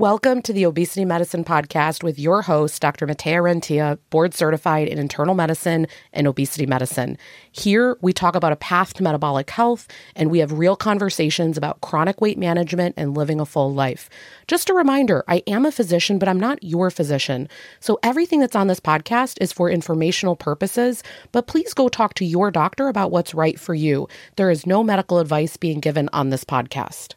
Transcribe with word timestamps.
Welcome 0.00 0.40
to 0.44 0.54
the 0.54 0.64
Obesity 0.64 1.04
Medicine 1.04 1.44
Podcast 1.44 2.02
with 2.02 2.18
your 2.18 2.40
host, 2.40 2.80
Dr. 2.80 3.06
Matthea 3.06 3.42
Rentea, 3.42 3.98
board 4.08 4.32
certified 4.32 4.88
in 4.88 4.98
internal 4.98 5.34
medicine 5.34 5.86
and 6.14 6.26
obesity 6.26 6.64
medicine. 6.64 7.18
Here, 7.52 7.98
we 8.00 8.14
talk 8.14 8.34
about 8.34 8.52
a 8.52 8.56
path 8.56 8.94
to 8.94 9.02
metabolic 9.02 9.50
health, 9.50 9.86
and 10.16 10.30
we 10.30 10.38
have 10.38 10.52
real 10.52 10.74
conversations 10.74 11.58
about 11.58 11.82
chronic 11.82 12.18
weight 12.22 12.38
management 12.38 12.94
and 12.96 13.14
living 13.14 13.40
a 13.40 13.44
full 13.44 13.74
life. 13.74 14.08
Just 14.46 14.70
a 14.70 14.74
reminder 14.74 15.22
I 15.28 15.42
am 15.46 15.66
a 15.66 15.70
physician, 15.70 16.18
but 16.18 16.30
I'm 16.30 16.40
not 16.40 16.64
your 16.64 16.90
physician. 16.90 17.46
So 17.78 17.98
everything 18.02 18.40
that's 18.40 18.56
on 18.56 18.68
this 18.68 18.80
podcast 18.80 19.36
is 19.38 19.52
for 19.52 19.68
informational 19.68 20.34
purposes, 20.34 21.02
but 21.30 21.46
please 21.46 21.74
go 21.74 21.90
talk 21.90 22.14
to 22.14 22.24
your 22.24 22.50
doctor 22.50 22.88
about 22.88 23.10
what's 23.10 23.34
right 23.34 23.60
for 23.60 23.74
you. 23.74 24.08
There 24.36 24.50
is 24.50 24.66
no 24.66 24.82
medical 24.82 25.18
advice 25.18 25.58
being 25.58 25.78
given 25.78 26.08
on 26.14 26.30
this 26.30 26.44
podcast. 26.44 27.16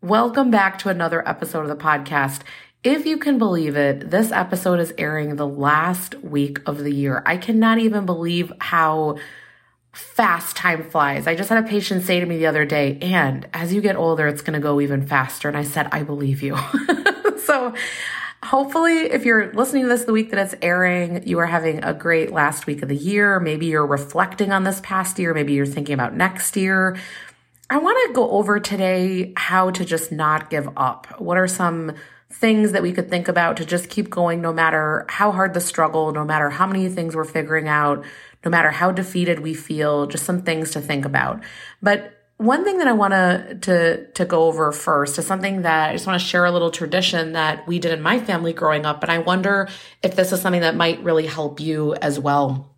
Welcome 0.00 0.52
back 0.52 0.78
to 0.80 0.90
another 0.90 1.28
episode 1.28 1.62
of 1.62 1.68
the 1.68 1.74
podcast. 1.74 2.42
If 2.84 3.04
you 3.04 3.18
can 3.18 3.36
believe 3.36 3.76
it, 3.76 4.10
this 4.10 4.30
episode 4.30 4.78
is 4.78 4.94
airing 4.96 5.34
the 5.34 5.46
last 5.46 6.14
week 6.22 6.60
of 6.66 6.78
the 6.78 6.94
year. 6.94 7.20
I 7.26 7.36
cannot 7.36 7.80
even 7.80 8.06
believe 8.06 8.52
how 8.60 9.18
fast 9.92 10.56
time 10.56 10.88
flies. 10.88 11.26
I 11.26 11.34
just 11.34 11.48
had 11.48 11.64
a 11.64 11.66
patient 11.66 12.04
say 12.04 12.20
to 12.20 12.26
me 12.26 12.38
the 12.38 12.46
other 12.46 12.64
day, 12.64 12.96
and 13.02 13.48
as 13.52 13.72
you 13.72 13.80
get 13.80 13.96
older, 13.96 14.28
it's 14.28 14.40
going 14.40 14.52
to 14.54 14.60
go 14.60 14.80
even 14.80 15.04
faster. 15.04 15.48
And 15.48 15.56
I 15.56 15.64
said, 15.64 15.88
I 15.90 16.04
believe 16.04 16.44
you. 16.44 16.56
so, 17.38 17.74
hopefully, 18.44 19.10
if 19.10 19.24
you're 19.24 19.52
listening 19.52 19.82
to 19.82 19.88
this 19.88 20.04
the 20.04 20.12
week 20.12 20.30
that 20.30 20.38
it's 20.38 20.54
airing, 20.62 21.26
you 21.26 21.40
are 21.40 21.46
having 21.46 21.82
a 21.82 21.92
great 21.92 22.30
last 22.30 22.68
week 22.68 22.82
of 22.82 22.88
the 22.88 22.94
year. 22.94 23.40
Maybe 23.40 23.66
you're 23.66 23.84
reflecting 23.84 24.52
on 24.52 24.62
this 24.62 24.80
past 24.80 25.18
year. 25.18 25.34
Maybe 25.34 25.54
you're 25.54 25.66
thinking 25.66 25.94
about 25.94 26.14
next 26.14 26.56
year. 26.56 26.96
I 27.70 27.76
want 27.76 27.98
to 28.06 28.14
go 28.14 28.30
over 28.30 28.58
today 28.58 29.32
how 29.36 29.70
to 29.70 29.84
just 29.84 30.10
not 30.10 30.48
give 30.48 30.70
up. 30.76 31.20
What 31.20 31.36
are 31.36 31.46
some 31.46 31.92
things 32.30 32.72
that 32.72 32.82
we 32.82 32.92
could 32.92 33.10
think 33.10 33.28
about 33.28 33.58
to 33.58 33.64
just 33.64 33.90
keep 33.90 34.08
going 34.08 34.40
no 34.40 34.52
matter 34.52 35.04
how 35.08 35.32
hard 35.32 35.52
the 35.52 35.60
struggle, 35.60 36.12
no 36.12 36.24
matter 36.24 36.48
how 36.48 36.66
many 36.66 36.88
things 36.88 37.14
we're 37.14 37.24
figuring 37.24 37.68
out, 37.68 38.04
no 38.44 38.50
matter 38.50 38.70
how 38.70 38.90
defeated 38.90 39.40
we 39.40 39.52
feel, 39.52 40.06
just 40.06 40.24
some 40.24 40.42
things 40.42 40.70
to 40.70 40.80
think 40.80 41.04
about. 41.04 41.42
But 41.82 42.14
one 42.38 42.64
thing 42.64 42.78
that 42.78 42.86
I 42.86 42.92
want 42.92 43.12
to 43.12 43.58
to 43.62 44.12
to 44.12 44.24
go 44.24 44.44
over 44.44 44.70
first 44.72 45.18
is 45.18 45.26
something 45.26 45.62
that 45.62 45.90
I 45.90 45.92
just 45.92 46.06
want 46.06 46.20
to 46.20 46.26
share 46.26 46.44
a 46.44 46.52
little 46.52 46.70
tradition 46.70 47.32
that 47.32 47.66
we 47.66 47.78
did 47.80 47.92
in 47.92 48.00
my 48.00 48.20
family 48.20 48.52
growing 48.52 48.86
up, 48.86 49.02
and 49.02 49.10
I 49.10 49.18
wonder 49.18 49.68
if 50.02 50.14
this 50.14 50.32
is 50.32 50.40
something 50.40 50.60
that 50.60 50.76
might 50.76 51.02
really 51.02 51.26
help 51.26 51.60
you 51.60 51.94
as 51.96 52.18
well. 52.18 52.76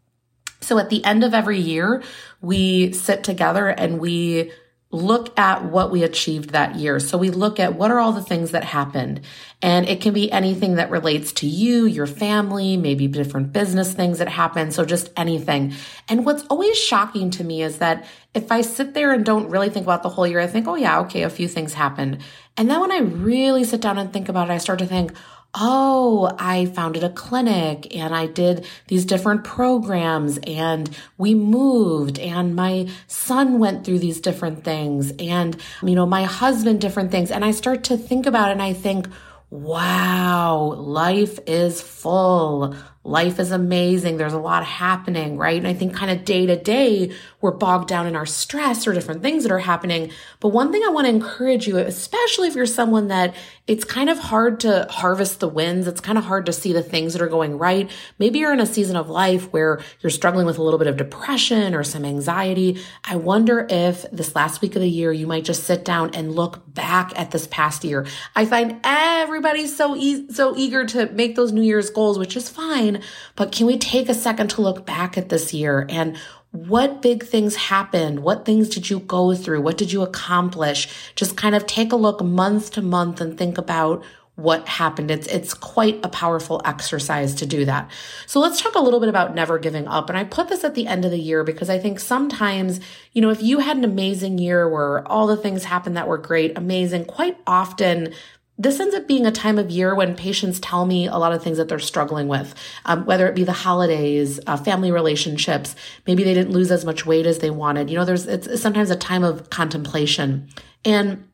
So 0.62 0.78
at 0.78 0.90
the 0.90 1.04
end 1.04 1.24
of 1.24 1.34
every 1.34 1.58
year, 1.58 2.02
we 2.40 2.92
sit 2.92 3.22
together 3.22 3.68
and 3.68 4.00
we 4.00 4.50
look 4.92 5.38
at 5.38 5.64
what 5.64 5.92
we 5.92 6.02
achieved 6.02 6.50
that 6.50 6.74
year. 6.74 6.98
So 6.98 7.16
we 7.16 7.30
look 7.30 7.60
at 7.60 7.76
what 7.76 7.92
are 7.92 8.00
all 8.00 8.12
the 8.12 8.22
things 8.22 8.50
that 8.50 8.64
happened. 8.64 9.20
And 9.62 9.88
it 9.88 10.00
can 10.00 10.12
be 10.12 10.32
anything 10.32 10.74
that 10.74 10.90
relates 10.90 11.32
to 11.34 11.46
you, 11.46 11.86
your 11.86 12.08
family, 12.08 12.76
maybe 12.76 13.06
different 13.06 13.52
business 13.52 13.92
things 13.92 14.18
that 14.18 14.28
happen. 14.28 14.72
So 14.72 14.84
just 14.84 15.10
anything. 15.16 15.74
And 16.08 16.26
what's 16.26 16.42
always 16.44 16.76
shocking 16.76 17.30
to 17.32 17.44
me 17.44 17.62
is 17.62 17.78
that 17.78 18.04
if 18.34 18.50
I 18.50 18.62
sit 18.62 18.94
there 18.94 19.12
and 19.12 19.24
don't 19.24 19.48
really 19.48 19.70
think 19.70 19.86
about 19.86 20.02
the 20.02 20.08
whole 20.08 20.26
year, 20.26 20.40
I 20.40 20.48
think, 20.48 20.66
oh 20.66 20.74
yeah, 20.74 21.00
okay, 21.00 21.22
a 21.22 21.30
few 21.30 21.46
things 21.46 21.74
happened. 21.74 22.18
And 22.56 22.68
then 22.68 22.80
when 22.80 22.90
I 22.90 22.98
really 22.98 23.62
sit 23.62 23.80
down 23.80 23.96
and 23.96 24.12
think 24.12 24.28
about 24.28 24.50
it, 24.50 24.52
I 24.52 24.58
start 24.58 24.80
to 24.80 24.86
think, 24.86 25.12
oh, 25.54 26.34
I 26.38 26.66
founded 26.66 27.02
a 27.02 27.10
clinic 27.10 27.94
and 27.96 28.14
I 28.14 28.26
did 28.26 28.66
these 28.86 29.04
different 29.04 29.44
programs 29.44 30.38
and 30.46 30.88
we 31.18 31.34
moved 31.34 32.18
and 32.18 32.54
my 32.54 32.88
son 33.06 33.58
went 33.58 33.84
through 33.84 33.98
these 33.98 34.20
different 34.20 34.64
things 34.64 35.12
and, 35.18 35.56
you 35.82 35.94
know, 35.94 36.06
my 36.06 36.24
husband 36.24 36.80
different 36.80 37.10
things. 37.10 37.30
And 37.30 37.44
I 37.44 37.50
start 37.50 37.84
to 37.84 37.96
think 37.96 38.26
about 38.26 38.50
it 38.50 38.52
and 38.52 38.62
I 38.62 38.72
think, 38.72 39.08
wow, 39.50 40.74
life 40.76 41.40
is 41.46 41.80
full. 41.80 42.76
Life 43.02 43.38
is 43.38 43.50
amazing. 43.50 44.18
There's 44.18 44.34
a 44.34 44.38
lot 44.38 44.62
happening, 44.62 45.38
right? 45.38 45.56
And 45.56 45.66
I 45.66 45.72
think 45.72 45.94
kind 45.94 46.10
of 46.10 46.22
day 46.22 46.44
to 46.44 46.54
day, 46.54 47.12
we're 47.40 47.50
bogged 47.50 47.88
down 47.88 48.06
in 48.06 48.14
our 48.14 48.26
stress 48.26 48.86
or 48.86 48.92
different 48.92 49.22
things 49.22 49.42
that 49.42 49.50
are 49.50 49.58
happening. 49.58 50.10
But 50.38 50.48
one 50.48 50.70
thing 50.70 50.82
I 50.84 50.90
want 50.90 51.06
to 51.06 51.10
encourage 51.10 51.66
you, 51.66 51.78
especially 51.78 52.48
if 52.48 52.54
you're 52.54 52.66
someone 52.66 53.08
that 53.08 53.34
it's 53.66 53.84
kind 53.84 54.10
of 54.10 54.18
hard 54.18 54.60
to 54.60 54.86
harvest 54.90 55.40
the 55.40 55.48
wins, 55.48 55.86
it's 55.86 56.02
kind 56.02 56.18
of 56.18 56.24
hard 56.24 56.44
to 56.44 56.52
see 56.52 56.74
the 56.74 56.82
things 56.82 57.14
that 57.14 57.22
are 57.22 57.28
going 57.28 57.56
right. 57.56 57.90
Maybe 58.18 58.40
you're 58.40 58.52
in 58.52 58.60
a 58.60 58.66
season 58.66 58.96
of 58.96 59.08
life 59.08 59.50
where 59.50 59.80
you're 60.02 60.10
struggling 60.10 60.44
with 60.44 60.58
a 60.58 60.62
little 60.62 60.78
bit 60.78 60.88
of 60.88 60.98
depression 60.98 61.74
or 61.74 61.82
some 61.82 62.04
anxiety. 62.04 62.82
I 63.04 63.16
wonder 63.16 63.66
if 63.70 64.04
this 64.10 64.34
last 64.34 64.60
week 64.60 64.76
of 64.76 64.82
the 64.82 64.90
year, 64.90 65.10
you 65.10 65.26
might 65.26 65.44
just 65.44 65.64
sit 65.64 65.86
down 65.86 66.14
and 66.14 66.34
look 66.34 66.74
back 66.74 67.18
at 67.18 67.30
this 67.30 67.46
past 67.46 67.82
year. 67.82 68.06
I 68.36 68.44
find 68.44 68.78
everybody's 68.84 69.74
so 69.74 69.96
e- 69.96 70.30
so 70.30 70.54
eager 70.54 70.84
to 70.84 71.08
make 71.12 71.34
those 71.34 71.50
New 71.50 71.62
Year's 71.62 71.88
goals, 71.88 72.18
which 72.18 72.36
is 72.36 72.50
fine 72.50 72.89
fine, 72.92 73.02
but 73.36 73.52
can 73.52 73.66
we 73.66 73.78
take 73.78 74.08
a 74.08 74.14
second 74.14 74.50
to 74.50 74.62
look 74.62 74.86
back 74.86 75.16
at 75.16 75.28
this 75.28 75.52
year 75.52 75.86
and 75.88 76.16
what 76.52 77.00
big 77.00 77.22
things 77.24 77.54
happened? 77.54 78.20
What 78.20 78.44
things 78.44 78.68
did 78.68 78.90
you 78.90 79.00
go 79.00 79.34
through? 79.36 79.60
What 79.60 79.78
did 79.78 79.92
you 79.92 80.02
accomplish? 80.02 80.88
Just 81.14 81.36
kind 81.36 81.54
of 81.54 81.64
take 81.66 81.92
a 81.92 81.96
look 81.96 82.24
month 82.24 82.72
to 82.72 82.82
month 82.82 83.20
and 83.20 83.38
think 83.38 83.56
about 83.56 84.02
what 84.34 84.66
happened. 84.66 85.12
It's 85.12 85.28
it's 85.28 85.54
quite 85.54 86.00
a 86.02 86.08
powerful 86.08 86.60
exercise 86.64 87.36
to 87.36 87.46
do 87.46 87.66
that. 87.66 87.88
So 88.26 88.40
let's 88.40 88.60
talk 88.60 88.74
a 88.74 88.80
little 88.80 88.98
bit 88.98 89.08
about 89.08 89.34
never 89.34 89.60
giving 89.60 89.86
up. 89.86 90.08
And 90.08 90.18
I 90.18 90.24
put 90.24 90.48
this 90.48 90.64
at 90.64 90.74
the 90.74 90.88
end 90.88 91.04
of 91.04 91.12
the 91.12 91.20
year 91.20 91.44
because 91.44 91.70
I 91.70 91.78
think 91.78 92.00
sometimes, 92.00 92.80
you 93.12 93.22
know, 93.22 93.30
if 93.30 93.42
you 93.42 93.60
had 93.60 93.76
an 93.76 93.84
amazing 93.84 94.38
year 94.38 94.68
where 94.68 95.06
all 95.06 95.28
the 95.28 95.36
things 95.36 95.64
happened 95.64 95.96
that 95.96 96.08
were 96.08 96.18
great, 96.18 96.58
amazing, 96.58 97.04
quite 97.04 97.36
often 97.46 98.12
this 98.60 98.78
ends 98.78 98.94
up 98.94 99.08
being 99.08 99.24
a 99.24 99.32
time 99.32 99.58
of 99.58 99.70
year 99.70 99.94
when 99.94 100.14
patients 100.14 100.60
tell 100.60 100.84
me 100.84 101.06
a 101.06 101.16
lot 101.16 101.32
of 101.32 101.42
things 101.42 101.56
that 101.56 101.70
they're 101.70 101.78
struggling 101.78 102.28
with, 102.28 102.54
um, 102.84 103.06
whether 103.06 103.26
it 103.26 103.34
be 103.34 103.42
the 103.42 103.52
holidays, 103.52 104.38
uh, 104.46 104.58
family 104.58 104.92
relationships. 104.92 105.74
Maybe 106.06 106.24
they 106.24 106.34
didn't 106.34 106.52
lose 106.52 106.70
as 106.70 106.84
much 106.84 107.06
weight 107.06 107.24
as 107.24 107.38
they 107.38 107.48
wanted. 107.48 107.88
You 107.88 107.96
know, 107.96 108.04
there's 108.04 108.26
it's 108.26 108.60
sometimes 108.60 108.90
a 108.90 108.96
time 108.96 109.24
of 109.24 109.48
contemplation. 109.48 110.50
And 110.84 111.26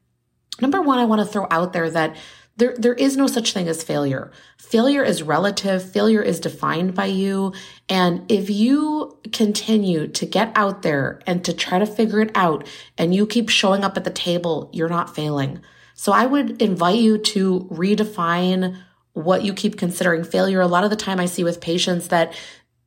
number 0.61 0.81
one, 0.81 1.01
I 1.01 1.05
want 1.05 1.21
to 1.21 1.27
throw 1.27 1.49
out 1.51 1.73
there 1.73 1.91
that 1.91 2.15
there, 2.59 2.77
there 2.79 2.95
is 2.95 3.17
no 3.17 3.27
such 3.27 3.53
thing 3.53 3.67
as 3.67 3.83
failure. 3.83 4.31
Failure 4.57 5.03
is 5.03 5.25
relative. 5.25 5.91
Failure 5.91 6.23
is 6.23 6.39
defined 6.39 6.95
by 6.95 7.07
you. 7.07 7.53
And 7.89 8.31
if 8.31 8.49
you 8.49 9.19
continue 9.33 10.07
to 10.07 10.27
get 10.27 10.53
out 10.55 10.83
there 10.83 11.21
and 11.27 11.45
to 11.45 11.53
try 11.53 11.81
to 11.81 11.87
figure 11.87 12.21
it 12.21 12.31
out 12.37 12.67
and 12.97 13.13
you 13.13 13.27
keep 13.27 13.49
showing 13.49 13.83
up 13.83 13.97
at 13.97 14.05
the 14.05 14.11
table, 14.11 14.71
you're 14.73 14.89
not 14.89 15.15
failing. 15.15 15.61
So 15.97 16.13
I 16.13 16.27
would 16.27 16.63
invite 16.63 17.01
you 17.01 17.19
to 17.19 17.69
redefine 17.73 18.77
what 19.15 19.43
you 19.43 19.55
keep 19.55 19.79
considering 19.79 20.23
failure. 20.25 20.61
A 20.61 20.67
lot 20.67 20.85
of 20.85 20.91
the 20.91 20.97
time 20.97 21.19
I 21.19 21.27
see 21.27 21.43
with 21.43 21.61
patients 21.61 22.09
that 22.09 22.35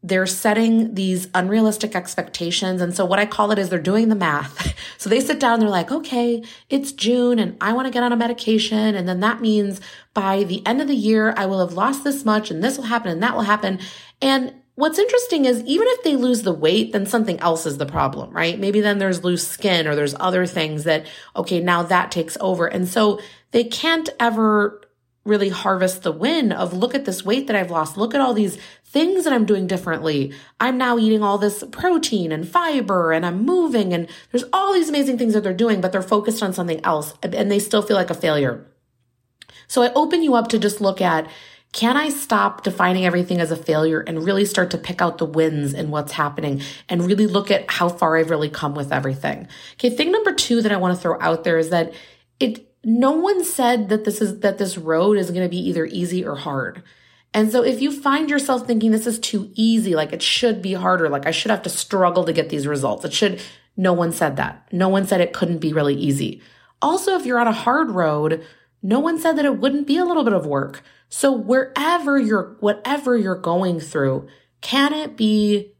they're 0.01 0.27
setting 0.27 0.93
these 0.93 1.27
unrealistic 1.33 1.95
expectations. 1.95 2.81
And 2.81 2.95
so 2.95 3.03
what 3.03 3.19
I 3.19 3.25
call 3.25 3.51
it 3.51 3.59
is 3.59 3.69
they're 3.69 3.79
doing 3.79 4.09
the 4.09 4.15
math. 4.15 4.75
So 4.99 5.09
they 5.09 5.21
sit 5.21 5.39
down, 5.39 5.53
and 5.53 5.61
they're 5.61 5.69
like, 5.69 5.93
okay, 5.93 6.43
it's 6.69 6.91
June 6.91 7.39
and 7.39 7.55
I 7.61 7.71
want 7.71 7.85
to 7.87 7.91
get 7.91 8.03
on 8.03 8.11
a 8.11 8.17
medication. 8.17 8.95
And 8.95 9.07
then 9.07 9.21
that 9.21 9.39
means 9.39 9.79
by 10.13 10.43
the 10.43 10.61
end 10.67 10.81
of 10.81 10.89
the 10.89 10.95
year, 10.95 11.33
I 11.37 11.45
will 11.45 11.65
have 11.65 11.71
lost 11.71 12.03
this 12.03 12.25
much 12.25 12.51
and 12.51 12.61
this 12.61 12.75
will 12.75 12.83
happen 12.83 13.09
and 13.09 13.23
that 13.23 13.33
will 13.33 13.43
happen. 13.43 13.79
And 14.21 14.53
What's 14.79 14.97
interesting 14.97 15.43
is 15.43 15.61
even 15.65 15.87
if 15.89 16.03
they 16.03 16.15
lose 16.15 16.43
the 16.43 16.53
weight, 16.53 16.93
then 16.93 17.05
something 17.05 17.37
else 17.41 17.65
is 17.65 17.77
the 17.77 17.85
problem, 17.85 18.31
right? 18.31 18.57
Maybe 18.57 18.79
then 18.79 18.97
there's 18.97 19.25
loose 19.25 19.45
skin 19.45 19.87
or 19.87 19.93
there's 19.93 20.15
other 20.17 20.45
things 20.45 20.85
that, 20.85 21.05
okay, 21.35 21.59
now 21.59 21.83
that 21.83 22.13
takes 22.13 22.37
over. 22.39 22.65
And 22.65 22.87
so 22.87 23.19
they 23.51 23.65
can't 23.65 24.07
ever 24.21 24.81
really 25.25 25.49
harvest 25.49 26.03
the 26.03 26.13
win 26.13 26.53
of 26.53 26.71
look 26.71 26.95
at 26.95 27.03
this 27.03 27.25
weight 27.25 27.47
that 27.47 27.57
I've 27.57 27.71
lost. 27.71 27.97
Look 27.97 28.15
at 28.15 28.21
all 28.21 28.33
these 28.33 28.57
things 28.85 29.25
that 29.25 29.33
I'm 29.33 29.43
doing 29.43 29.67
differently. 29.67 30.31
I'm 30.61 30.77
now 30.77 30.97
eating 30.97 31.23
all 31.23 31.37
this 31.37 31.61
protein 31.71 32.31
and 32.31 32.47
fiber 32.47 33.11
and 33.11 33.25
I'm 33.25 33.45
moving 33.45 33.93
and 33.93 34.07
there's 34.31 34.45
all 34.53 34.71
these 34.71 34.87
amazing 34.87 35.17
things 35.17 35.33
that 35.33 35.43
they're 35.43 35.53
doing, 35.53 35.81
but 35.81 35.91
they're 35.91 36.01
focused 36.01 36.41
on 36.41 36.53
something 36.53 36.79
else 36.85 37.15
and 37.21 37.51
they 37.51 37.59
still 37.59 37.81
feel 37.81 37.97
like 37.97 38.11
a 38.11 38.15
failure. 38.15 38.65
So 39.67 39.81
I 39.81 39.91
open 39.91 40.23
you 40.23 40.35
up 40.35 40.47
to 40.47 40.57
just 40.57 40.79
look 40.79 41.01
at 41.01 41.29
can 41.71 41.97
I 41.97 42.09
stop 42.09 42.63
defining 42.63 43.05
everything 43.05 43.39
as 43.39 43.51
a 43.51 43.55
failure 43.55 44.01
and 44.01 44.23
really 44.23 44.45
start 44.45 44.71
to 44.71 44.77
pick 44.77 45.01
out 45.01 45.19
the 45.19 45.25
wins 45.25 45.73
and 45.73 45.91
what's 45.91 46.13
happening 46.13 46.61
and 46.87 47.05
really 47.05 47.27
look 47.27 47.51
at 47.51 47.69
how 47.69 47.89
far 47.89 48.17
I've 48.17 48.31
really 48.31 48.49
come 48.49 48.73
with 48.73 48.91
everything? 48.91 49.47
Okay, 49.73 49.91
thing 49.91 50.11
number 50.11 50.33
two 50.33 50.61
that 50.63 50.71
I 50.71 50.77
want 50.77 50.95
to 50.95 51.01
throw 51.01 51.19
out 51.21 51.43
there 51.43 51.59
is 51.59 51.69
that 51.69 51.93
it 52.39 52.65
no 52.83 53.11
one 53.11 53.43
said 53.43 53.89
that 53.89 54.05
this 54.05 54.21
is 54.21 54.39
that 54.39 54.57
this 54.57 54.77
road 54.77 55.17
is 55.17 55.29
going 55.29 55.43
to 55.43 55.49
be 55.49 55.59
either 55.69 55.85
easy 55.85 56.25
or 56.25 56.35
hard. 56.35 56.81
And 57.33 57.51
so 57.51 57.63
if 57.63 57.81
you 57.81 57.91
find 57.91 58.29
yourself 58.29 58.65
thinking 58.65 58.89
this 58.89 59.05
is 59.05 59.19
too 59.19 59.51
easy, 59.53 59.93
like 59.93 60.11
it 60.11 60.23
should 60.23 60.63
be 60.63 60.73
harder, 60.73 61.09
like 61.09 61.27
I 61.27 61.31
should 61.31 61.51
have 61.51 61.61
to 61.63 61.69
struggle 61.69 62.23
to 62.23 62.33
get 62.33 62.49
these 62.49 62.65
results. 62.65 63.05
It 63.05 63.13
should 63.13 63.41
no 63.77 63.93
one 63.93 64.11
said 64.11 64.37
that. 64.37 64.67
No 64.71 64.89
one 64.89 65.05
said 65.05 65.21
it 65.21 65.33
couldn't 65.33 65.59
be 65.59 65.71
really 65.71 65.95
easy. 65.95 66.41
Also, 66.81 67.15
if 67.15 67.25
you're 67.25 67.39
on 67.39 67.47
a 67.47 67.51
hard 67.51 67.91
road, 67.91 68.43
no 68.81 68.99
one 68.99 69.19
said 69.19 69.37
that 69.37 69.45
it 69.45 69.59
wouldn't 69.59 69.85
be 69.85 69.97
a 69.97 70.05
little 70.05 70.23
bit 70.23 70.33
of 70.33 70.45
work. 70.45 70.83
So 71.09 71.31
wherever 71.31 72.17
you're, 72.17 72.55
whatever 72.59 73.17
you're 73.17 73.35
going 73.35 73.79
through, 73.79 74.27
can 74.61 74.93
it 74.93 75.17
be 75.17 75.73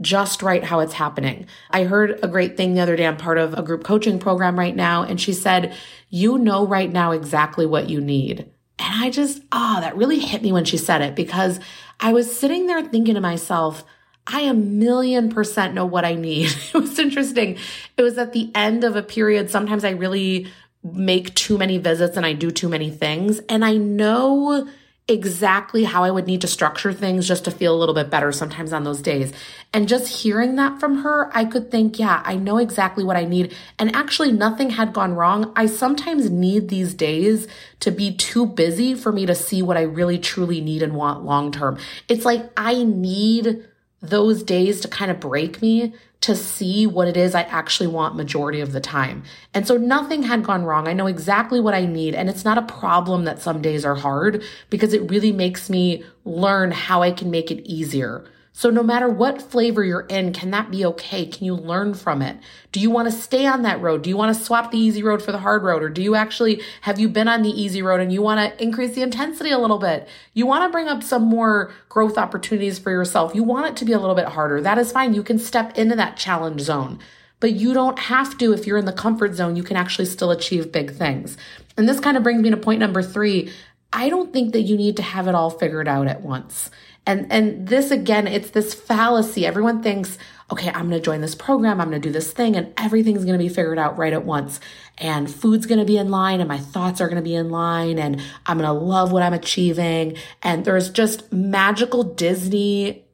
just 0.00 0.42
right 0.42 0.64
how 0.64 0.80
it's 0.80 0.94
happening. 0.94 1.46
I 1.70 1.84
heard 1.84 2.18
a 2.22 2.28
great 2.28 2.56
thing 2.56 2.74
the 2.74 2.80
other 2.80 2.96
day. 2.96 3.06
I'm 3.06 3.16
part 3.16 3.38
of 3.38 3.54
a 3.54 3.62
group 3.62 3.84
coaching 3.84 4.18
program 4.18 4.58
right 4.58 4.74
now. 4.74 5.02
And 5.02 5.20
she 5.20 5.32
said, 5.32 5.74
you 6.08 6.38
know 6.38 6.66
right 6.66 6.90
now 6.90 7.10
exactly 7.12 7.66
what 7.66 7.90
you 7.90 8.00
need. 8.00 8.50
And 8.78 9.04
I 9.04 9.10
just, 9.10 9.42
ah, 9.52 9.76
oh, 9.76 9.80
that 9.82 9.96
really 9.96 10.18
hit 10.18 10.42
me 10.42 10.52
when 10.52 10.64
she 10.64 10.78
said 10.78 11.02
it 11.02 11.14
because 11.14 11.60
I 11.98 12.12
was 12.14 12.34
sitting 12.34 12.66
there 12.66 12.82
thinking 12.82 13.14
to 13.14 13.20
myself, 13.20 13.84
I 14.26 14.42
a 14.42 14.54
million 14.54 15.28
percent 15.28 15.74
know 15.74 15.84
what 15.84 16.04
I 16.04 16.14
need. 16.14 16.46
it 16.74 16.74
was 16.74 16.98
interesting. 16.98 17.58
It 17.96 18.02
was 18.02 18.16
at 18.16 18.32
the 18.32 18.50
end 18.54 18.84
of 18.84 18.96
a 18.96 19.02
period. 19.02 19.50
Sometimes 19.50 19.84
I 19.84 19.90
really 19.90 20.48
make 20.82 21.34
too 21.34 21.58
many 21.58 21.78
visits 21.78 22.16
and 22.16 22.24
I 22.24 22.32
do 22.32 22.50
too 22.50 22.68
many 22.68 22.90
things. 22.90 23.40
And 23.48 23.64
I 23.64 23.76
know 23.76 24.68
exactly 25.10 25.84
how 25.84 26.04
I 26.04 26.10
would 26.10 26.26
need 26.26 26.40
to 26.42 26.46
structure 26.46 26.92
things 26.92 27.26
just 27.26 27.44
to 27.44 27.50
feel 27.50 27.74
a 27.74 27.78
little 27.78 27.94
bit 27.94 28.10
better 28.10 28.30
sometimes 28.30 28.72
on 28.72 28.84
those 28.84 29.02
days. 29.02 29.32
And 29.72 29.88
just 29.88 30.22
hearing 30.22 30.54
that 30.56 30.78
from 30.78 30.98
her, 30.98 31.36
I 31.36 31.44
could 31.44 31.70
think, 31.70 31.98
yeah, 31.98 32.22
I 32.24 32.36
know 32.36 32.58
exactly 32.58 33.02
what 33.02 33.16
I 33.16 33.24
need. 33.24 33.54
And 33.78 33.94
actually, 33.94 34.30
nothing 34.30 34.70
had 34.70 34.92
gone 34.92 35.14
wrong. 35.14 35.52
I 35.56 35.66
sometimes 35.66 36.30
need 36.30 36.68
these 36.68 36.94
days 36.94 37.48
to 37.80 37.90
be 37.90 38.14
too 38.14 38.46
busy 38.46 38.94
for 38.94 39.10
me 39.10 39.26
to 39.26 39.34
see 39.34 39.62
what 39.62 39.76
I 39.76 39.82
really 39.82 40.18
truly 40.18 40.60
need 40.60 40.82
and 40.82 40.94
want 40.94 41.24
long 41.24 41.50
term. 41.50 41.78
It's 42.08 42.24
like 42.24 42.48
I 42.56 42.84
need 42.84 43.66
those 44.00 44.42
days 44.42 44.80
to 44.80 44.88
kind 44.88 45.10
of 45.10 45.20
break 45.20 45.60
me 45.60 45.92
to 46.20 46.36
see 46.36 46.86
what 46.86 47.08
it 47.08 47.16
is 47.16 47.34
I 47.34 47.42
actually 47.42 47.86
want 47.86 48.14
majority 48.14 48.60
of 48.60 48.72
the 48.72 48.80
time. 48.80 49.22
And 49.54 49.66
so 49.66 49.76
nothing 49.76 50.22
had 50.22 50.44
gone 50.44 50.64
wrong. 50.64 50.86
I 50.86 50.92
know 50.92 51.06
exactly 51.06 51.60
what 51.60 51.74
I 51.74 51.86
need. 51.86 52.14
And 52.14 52.28
it's 52.28 52.44
not 52.44 52.58
a 52.58 52.62
problem 52.62 53.24
that 53.24 53.40
some 53.40 53.62
days 53.62 53.84
are 53.84 53.94
hard 53.94 54.42
because 54.68 54.92
it 54.92 55.10
really 55.10 55.32
makes 55.32 55.70
me 55.70 56.04
learn 56.24 56.72
how 56.72 57.02
I 57.02 57.10
can 57.10 57.30
make 57.30 57.50
it 57.50 57.66
easier. 57.66 58.24
So 58.52 58.68
no 58.68 58.82
matter 58.82 59.08
what 59.08 59.40
flavor 59.40 59.84
you're 59.84 60.06
in, 60.06 60.32
can 60.32 60.50
that 60.50 60.70
be 60.70 60.84
okay? 60.84 61.24
Can 61.24 61.46
you 61.46 61.54
learn 61.54 61.94
from 61.94 62.20
it? 62.20 62.36
Do 62.72 62.80
you 62.80 62.90
want 62.90 63.10
to 63.10 63.12
stay 63.12 63.46
on 63.46 63.62
that 63.62 63.80
road? 63.80 64.02
Do 64.02 64.10
you 64.10 64.16
want 64.16 64.36
to 64.36 64.42
swap 64.42 64.70
the 64.70 64.78
easy 64.78 65.02
road 65.02 65.22
for 65.22 65.32
the 65.32 65.38
hard 65.38 65.62
road? 65.62 65.82
Or 65.82 65.88
do 65.88 66.02
you 66.02 66.14
actually, 66.14 66.60
have 66.82 66.98
you 66.98 67.08
been 67.08 67.28
on 67.28 67.42
the 67.42 67.50
easy 67.50 67.80
road 67.80 68.00
and 68.00 68.12
you 68.12 68.22
want 68.22 68.40
to 68.40 68.62
increase 68.62 68.94
the 68.94 69.02
intensity 69.02 69.50
a 69.50 69.58
little 69.58 69.78
bit? 69.78 70.08
You 70.34 70.46
want 70.46 70.64
to 70.64 70.72
bring 70.72 70.88
up 70.88 71.02
some 71.02 71.22
more 71.22 71.72
growth 71.88 72.18
opportunities 72.18 72.78
for 72.78 72.90
yourself. 72.90 73.34
You 73.34 73.44
want 73.44 73.66
it 73.66 73.76
to 73.76 73.84
be 73.84 73.92
a 73.92 74.00
little 74.00 74.16
bit 74.16 74.26
harder. 74.28 74.60
That 74.60 74.78
is 74.78 74.92
fine. 74.92 75.14
You 75.14 75.22
can 75.22 75.38
step 75.38 75.78
into 75.78 75.94
that 75.96 76.16
challenge 76.16 76.60
zone. 76.60 76.98
But 77.38 77.52
you 77.52 77.72
don't 77.72 77.98
have 77.98 78.36
to 78.38 78.52
if 78.52 78.66
you're 78.66 78.76
in 78.76 78.84
the 78.84 78.92
comfort 78.92 79.34
zone, 79.34 79.56
you 79.56 79.62
can 79.62 79.76
actually 79.76 80.04
still 80.04 80.30
achieve 80.30 80.70
big 80.70 80.92
things. 80.92 81.38
And 81.76 81.88
this 81.88 81.98
kind 81.98 82.18
of 82.18 82.22
brings 82.22 82.42
me 82.42 82.50
to 82.50 82.56
point 82.56 82.80
number 82.80 83.02
three. 83.02 83.50
I 83.92 84.08
don't 84.08 84.32
think 84.32 84.52
that 84.52 84.62
you 84.62 84.76
need 84.76 84.96
to 84.96 85.02
have 85.02 85.26
it 85.26 85.34
all 85.34 85.50
figured 85.50 85.88
out 85.88 86.06
at 86.06 86.22
once. 86.22 86.70
And 87.06 87.30
and 87.32 87.66
this 87.66 87.90
again, 87.90 88.26
it's 88.26 88.50
this 88.50 88.74
fallacy. 88.74 89.46
Everyone 89.46 89.82
thinks, 89.82 90.18
okay, 90.52 90.68
I'm 90.68 90.88
going 90.88 91.00
to 91.00 91.04
join 91.04 91.20
this 91.20 91.34
program, 91.34 91.80
I'm 91.80 91.90
going 91.90 92.00
to 92.00 92.08
do 92.08 92.12
this 92.12 92.32
thing 92.32 92.56
and 92.56 92.72
everything's 92.76 93.24
going 93.24 93.38
to 93.38 93.42
be 93.42 93.48
figured 93.48 93.78
out 93.78 93.96
right 93.96 94.12
at 94.12 94.24
once. 94.24 94.60
And 94.98 95.32
food's 95.32 95.66
going 95.66 95.78
to 95.78 95.84
be 95.84 95.96
in 95.96 96.10
line 96.10 96.40
and 96.40 96.48
my 96.48 96.58
thoughts 96.58 97.00
are 97.00 97.08
going 97.08 97.22
to 97.22 97.22
be 97.22 97.34
in 97.34 97.50
line 97.50 97.98
and 97.98 98.20
I'm 98.46 98.58
going 98.58 98.68
to 98.68 98.72
love 98.72 99.12
what 99.12 99.22
I'm 99.22 99.32
achieving 99.32 100.16
and 100.42 100.64
there's 100.64 100.90
just 100.90 101.32
magical 101.32 102.02
Disney 102.02 103.04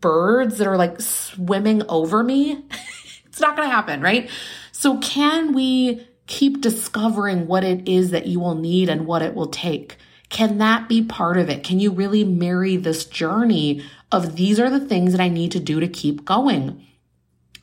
birds 0.00 0.58
that 0.58 0.66
are 0.66 0.76
like 0.76 1.00
swimming 1.00 1.82
over 1.88 2.22
me. 2.22 2.64
it's 3.26 3.40
not 3.40 3.56
going 3.56 3.68
to 3.68 3.74
happen, 3.74 4.00
right? 4.00 4.30
So 4.72 4.98
can 4.98 5.52
we 5.52 6.06
keep 6.30 6.60
discovering 6.60 7.46
what 7.46 7.64
it 7.64 7.86
is 7.88 8.12
that 8.12 8.26
you 8.26 8.40
will 8.40 8.54
need 8.54 8.88
and 8.88 9.06
what 9.06 9.20
it 9.20 9.34
will 9.34 9.48
take? 9.48 9.96
Can 10.30 10.58
that 10.58 10.88
be 10.88 11.02
part 11.02 11.36
of 11.36 11.50
it? 11.50 11.64
Can 11.64 11.80
you 11.80 11.90
really 11.90 12.22
marry 12.22 12.76
this 12.76 13.04
journey 13.04 13.82
of 14.12 14.36
these 14.36 14.60
are 14.60 14.70
the 14.70 14.80
things 14.80 15.10
that 15.12 15.20
I 15.20 15.28
need 15.28 15.50
to 15.52 15.60
do 15.60 15.80
to 15.80 15.88
keep 15.88 16.24
going? 16.24 16.86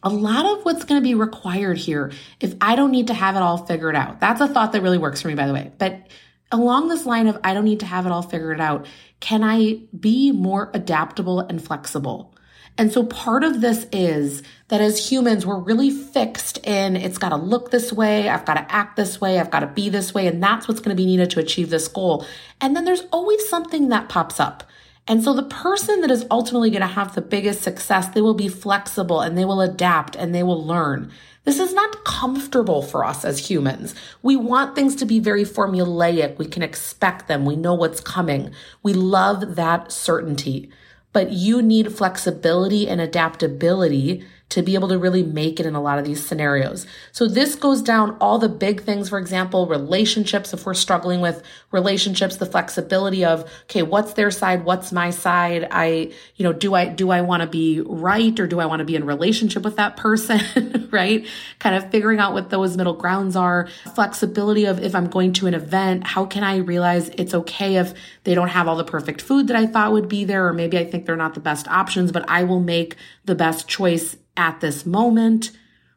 A 0.04 0.10
lot 0.10 0.46
of 0.46 0.66
what's 0.66 0.84
going 0.84 1.02
to 1.02 1.04
be 1.04 1.16
required 1.16 1.78
here, 1.78 2.12
if 2.42 2.54
I 2.60 2.76
don't 2.76 2.92
need 2.92 3.08
to 3.08 3.14
have 3.14 3.36
it 3.36 3.42
all 3.42 3.66
figured 3.66 3.96
out, 3.96 4.20
that's 4.20 4.42
a 4.42 4.48
thought 4.48 4.74
that 4.74 4.84
really 4.84 4.98
works 4.98 5.22
for 5.22 5.30
me, 5.30 5.36
by 5.36 5.48
the 5.48 5.54
way. 5.54 5.72
But 5.78 6.08
along 6.52 6.90
this 6.90 7.06
line 7.06 7.28
of 7.28 7.40
I 7.44 7.54
don't 7.54 7.66
need 7.66 7.80
to 7.80 7.86
have 7.86 8.06
it 8.06 8.12
all 8.12 8.22
figured 8.22 8.60
out, 8.60 8.86
can 9.22 9.44
I 9.44 9.80
be 9.98 10.34
more 10.34 10.70
adaptable 10.74 11.40
and 11.40 11.64
flexible? 11.64 12.36
And 12.78 12.92
so 12.92 13.04
part 13.04 13.44
of 13.44 13.62
this 13.62 13.88
is 13.92 14.44
that 14.68 14.82
as 14.82 15.12
humans, 15.12 15.46
we're 15.46 15.60
really 15.60 15.90
fixed 15.90 16.60
in 16.66 16.96
it's 16.96 17.18
got 17.18 17.30
to 17.30 17.36
look 17.36 17.72
this 17.72 17.92
way, 17.92 18.30
I've 18.30 18.46
got 18.46 18.56
to 18.56 18.72
act 18.72 18.96
this 18.96 19.20
way, 19.20 19.40
I've 19.40 19.50
got 19.50 19.62
to 19.62 19.68
be 19.68 19.90
this 19.90 20.14
way, 20.14 20.28
and 20.28 20.42
that's 20.44 20.68
what's 20.68 20.80
going 20.80 20.96
to 20.96 21.02
be 21.02 21.06
needed 21.06 21.32
to 21.32 21.40
achieve 21.40 21.70
this 21.70 21.88
goal. 21.88 22.26
And 22.62 22.76
then 22.76 22.86
there's 22.86 23.04
always 23.12 23.48
something 23.50 23.90
that 23.90 24.10
pops 24.10 24.40
up. 24.40 24.64
And 25.08 25.24
so 25.24 25.34
the 25.34 25.44
person 25.44 26.02
that 26.02 26.12
is 26.12 26.26
ultimately 26.30 26.70
going 26.70 26.82
to 26.82 26.88
have 26.88 27.16
the 27.16 27.22
biggest 27.22 27.62
success, 27.62 28.10
they 28.10 28.22
will 28.22 28.34
be 28.34 28.50
flexible 28.50 29.22
and 29.22 29.38
they 29.38 29.46
will 29.46 29.62
adapt 29.62 30.16
and 30.16 30.36
they 30.36 30.44
will 30.44 30.64
learn. 30.64 31.12
This 31.46 31.60
is 31.60 31.74
not 31.74 32.04
comfortable 32.04 32.82
for 32.82 33.06
us 33.06 33.24
as 33.24 33.50
humans. 33.50 33.96
We 34.22 34.36
want 34.36 34.76
things 34.76 34.98
to 34.98 35.06
be 35.06 35.20
very 35.20 35.46
formulaic. 35.46 36.38
We 36.38 36.46
can 36.46 36.62
expect 36.62 37.30
them. 37.30 37.46
We 37.46 37.56
know 37.56 37.74
what's 37.74 38.02
coming. 38.02 38.52
We 38.84 38.92
love 38.92 39.56
that 39.56 39.94
certainty 39.94 40.70
but 41.18 41.32
you 41.32 41.64
need 41.64 41.92
flexibility 41.92 42.88
and 42.88 43.02
adaptability 43.02 44.24
to 44.50 44.62
be 44.62 44.76
able 44.76 44.88
to 44.88 44.98
really 44.98 45.24
make 45.24 45.60
it 45.60 45.66
in 45.66 45.76
a 45.76 45.82
lot 45.82 46.00
of 46.00 46.06
these 46.06 46.26
scenarios. 46.26 46.88
So 47.12 47.28
this 47.28 47.56
goes 47.56 47.82
down 47.82 48.16
all 48.22 48.40
the 48.40 48.48
big 48.48 48.82
things, 48.82 49.10
for 49.10 49.20
example, 49.20 49.68
relationships. 49.68 50.54
If 50.54 50.66
we're 50.66 50.74
struggling 50.74 51.20
with 51.20 51.44
relationships, 51.72 52.38
the 52.38 52.46
flexibility 52.46 53.26
of, 53.26 53.42
okay, 53.64 53.84
what's 53.84 54.14
their 54.14 54.32
side? 54.32 54.64
What's 54.64 54.94
my 54.94 55.10
side? 55.10 55.68
I, 55.70 56.14
you 56.38 56.44
know, 56.44 56.54
do 56.54 56.76
I, 56.76 56.88
do 56.88 57.12
I 57.12 57.22
want 57.22 57.42
to 57.42 57.48
be 57.48 57.82
right 57.82 58.40
or 58.40 58.48
do 58.48 58.62
I 58.62 58.66
want 58.66 58.80
to 58.80 58.86
be 58.86 58.96
in 58.96 59.06
relationship 59.06 59.64
with 59.64 59.76
that 59.76 59.98
person? 59.98 60.88
right? 60.92 61.28
Kind 61.60 61.76
of 61.76 61.92
figuring 61.92 62.20
out 62.20 62.32
what 62.32 62.50
those 62.50 62.78
middle 62.78 62.94
grounds 62.94 63.36
are. 63.36 63.68
Flexibility 63.96 64.64
of 64.64 64.82
if 64.82 64.96
I'm 64.96 65.08
going 65.08 65.34
to 65.34 65.48
an 65.48 65.56
event, 65.56 66.06
how 66.08 66.26
can 66.26 66.46
I 66.46 66.58
realize 66.58 67.10
it's 67.10 67.34
okay 67.34 67.76
if 67.76 67.94
they 68.24 68.34
don't 68.34 68.48
have 68.50 68.70
all 68.70 68.78
the 68.78 68.86
perfect 68.86 69.22
food 69.22 69.48
that 69.48 69.58
I 69.58 69.66
thought 69.66 69.92
would 69.92 70.08
be 70.08 70.24
there, 70.24 70.48
or 70.48 70.54
maybe 70.54 70.78
I 70.78 70.86
think 70.86 71.06
they're 71.06 71.18
not 71.18 71.34
the 71.34 71.42
best 71.42 71.68
options, 71.68 72.14
but 72.14 72.24
I 72.30 72.44
will 72.44 72.62
make 72.62 72.96
the 73.26 73.36
best 73.36 73.68
choice 73.68 74.16
at 74.38 74.62
this 74.62 74.86
moment, 74.86 75.52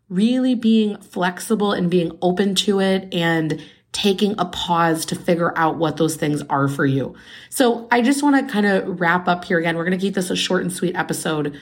really 0.09 0.55
being 0.55 1.01
flexible 1.01 1.73
and 1.73 1.91
being 1.91 2.19
open 2.21 2.55
to 2.57 2.81
it 2.81 3.13
and 3.15 3.63
taking 3.93 4.35
a 4.39 4.45
pause 4.45 5.05
to 5.07 5.17
figure 5.17 5.57
out 5.59 5.77
what 5.77 5.97
those 5.97 6.17
things 6.17 6.43
are 6.49 6.69
for 6.69 6.87
you. 6.87 7.15
So 7.49 7.89
I 7.91 8.03
just 8.03 8.23
want 8.23 8.37
to 8.47 8.53
kind 8.53 8.67
of 8.67 9.01
wrap 9.01 9.29
up 9.29 9.45
here 9.45 9.59
again. 9.59 9.77
We're 9.77 9.85
going 9.85 9.99
to 9.99 10.05
keep 10.05 10.15
this 10.15 10.31
a 10.31 10.37
short 10.37 10.63
and 10.63 10.73
sweet 10.73 10.97
episode. 10.97 11.59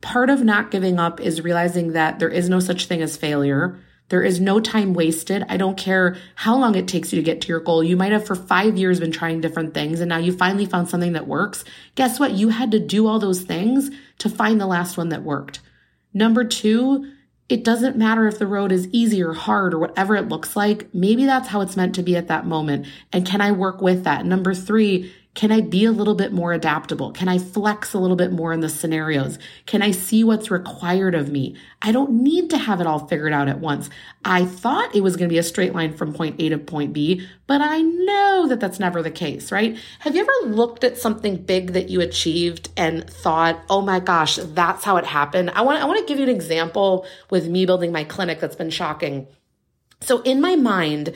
Part 0.00 0.30
of 0.30 0.42
not 0.42 0.70
giving 0.70 0.98
up 0.98 1.20
is 1.20 1.42
realizing 1.42 1.92
that 1.92 2.18
there 2.18 2.28
is 2.28 2.48
no 2.48 2.60
such 2.60 2.86
thing 2.86 3.02
as 3.02 3.16
failure. 3.16 3.78
There 4.10 4.22
is 4.22 4.40
no 4.40 4.60
time 4.60 4.92
wasted. 4.92 5.44
I 5.48 5.56
don't 5.56 5.78
care 5.78 6.16
how 6.34 6.56
long 6.56 6.74
it 6.74 6.88
takes 6.88 7.12
you 7.12 7.16
to 7.16 7.24
get 7.24 7.40
to 7.42 7.48
your 7.48 7.60
goal. 7.60 7.82
You 7.82 7.96
might 7.96 8.12
have 8.12 8.26
for 8.26 8.34
five 8.34 8.76
years 8.76 8.98
been 9.00 9.12
trying 9.12 9.40
different 9.40 9.72
things 9.72 10.00
and 10.00 10.08
now 10.08 10.18
you 10.18 10.32
finally 10.32 10.66
found 10.66 10.88
something 10.88 11.12
that 11.12 11.28
works. 11.28 11.64
Guess 11.94 12.18
what? 12.18 12.32
You 12.32 12.48
had 12.48 12.72
to 12.72 12.78
do 12.78 13.06
all 13.06 13.18
those 13.18 13.42
things 13.42 13.90
to 14.18 14.28
find 14.28 14.60
the 14.60 14.66
last 14.66 14.96
one 14.96 15.10
that 15.10 15.22
worked. 15.22 15.60
Number 16.12 16.44
two, 16.44 17.10
it 17.48 17.64
doesn't 17.64 17.96
matter 17.96 18.28
if 18.28 18.38
the 18.38 18.46
road 18.46 18.70
is 18.70 18.88
easy 18.92 19.22
or 19.22 19.32
hard 19.32 19.74
or 19.74 19.78
whatever 19.80 20.14
it 20.14 20.28
looks 20.28 20.54
like. 20.54 20.92
Maybe 20.94 21.24
that's 21.26 21.48
how 21.48 21.60
it's 21.60 21.76
meant 21.76 21.96
to 21.96 22.02
be 22.02 22.16
at 22.16 22.28
that 22.28 22.46
moment. 22.46 22.86
And 23.12 23.26
can 23.26 23.40
I 23.40 23.50
work 23.50 23.82
with 23.82 24.04
that? 24.04 24.24
Number 24.24 24.54
three, 24.54 25.12
can 25.34 25.52
I 25.52 25.60
be 25.60 25.84
a 25.84 25.92
little 25.92 26.16
bit 26.16 26.32
more 26.32 26.52
adaptable? 26.52 27.12
Can 27.12 27.28
I 27.28 27.38
flex 27.38 27.94
a 27.94 27.98
little 27.98 28.16
bit 28.16 28.32
more 28.32 28.52
in 28.52 28.60
the 28.60 28.68
scenarios? 28.68 29.38
Can 29.64 29.80
I 29.80 29.92
see 29.92 30.24
what's 30.24 30.50
required 30.50 31.14
of 31.14 31.30
me? 31.30 31.56
I 31.80 31.92
don't 31.92 32.10
need 32.10 32.50
to 32.50 32.58
have 32.58 32.80
it 32.80 32.86
all 32.86 33.06
figured 33.06 33.32
out 33.32 33.48
at 33.48 33.60
once. 33.60 33.88
I 34.24 34.44
thought 34.44 34.94
it 34.94 35.02
was 35.02 35.14
going 35.14 35.28
to 35.28 35.32
be 35.32 35.38
a 35.38 35.44
straight 35.44 35.72
line 35.72 35.96
from 35.96 36.12
point 36.12 36.40
A 36.40 36.48
to 36.48 36.58
point 36.58 36.92
B, 36.92 37.26
but 37.46 37.60
I 37.60 37.80
know 37.80 38.48
that 38.48 38.58
that's 38.58 38.80
never 38.80 39.02
the 39.02 39.10
case, 39.10 39.52
right? 39.52 39.78
Have 40.00 40.16
you 40.16 40.22
ever 40.22 40.52
looked 40.52 40.82
at 40.82 40.98
something 40.98 41.36
big 41.36 41.74
that 41.74 41.90
you 41.90 42.00
achieved 42.00 42.70
and 42.76 43.08
thought, 43.08 43.62
"Oh 43.70 43.82
my 43.82 44.00
gosh, 44.00 44.36
that's 44.36 44.84
how 44.84 44.96
it 44.96 45.06
happened." 45.06 45.50
I 45.50 45.62
want 45.62 45.80
I 45.80 45.86
want 45.86 46.00
to 46.00 46.06
give 46.06 46.18
you 46.18 46.24
an 46.24 46.34
example 46.34 47.06
with 47.30 47.48
me 47.48 47.66
building 47.66 47.92
my 47.92 48.02
clinic 48.02 48.40
that's 48.40 48.56
been 48.56 48.70
shocking. 48.70 49.28
So 50.00 50.22
in 50.22 50.40
my 50.40 50.56
mind, 50.56 51.14